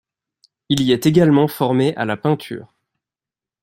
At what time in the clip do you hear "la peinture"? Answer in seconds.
2.05-2.73